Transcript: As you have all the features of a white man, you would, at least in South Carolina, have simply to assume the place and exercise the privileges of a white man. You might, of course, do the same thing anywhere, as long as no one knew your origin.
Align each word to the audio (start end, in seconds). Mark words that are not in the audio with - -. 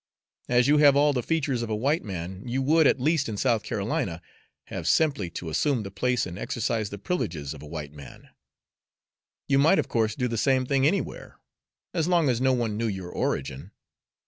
As 0.49 0.67
you 0.67 0.79
have 0.79 0.95
all 0.95 1.13
the 1.13 1.21
features 1.21 1.61
of 1.61 1.69
a 1.69 1.75
white 1.75 2.03
man, 2.03 2.41
you 2.47 2.63
would, 2.63 2.87
at 2.87 2.99
least 2.99 3.29
in 3.29 3.37
South 3.37 3.61
Carolina, 3.61 4.19
have 4.69 4.87
simply 4.87 5.29
to 5.29 5.47
assume 5.51 5.83
the 5.83 5.91
place 5.91 6.25
and 6.25 6.39
exercise 6.39 6.89
the 6.89 6.97
privileges 6.97 7.53
of 7.53 7.61
a 7.61 7.67
white 7.67 7.93
man. 7.93 8.29
You 9.47 9.59
might, 9.59 9.77
of 9.77 9.89
course, 9.89 10.15
do 10.15 10.27
the 10.27 10.39
same 10.39 10.65
thing 10.65 10.87
anywhere, 10.87 11.37
as 11.93 12.07
long 12.07 12.29
as 12.29 12.41
no 12.41 12.51
one 12.51 12.77
knew 12.77 12.87
your 12.87 13.11
origin. 13.11 13.73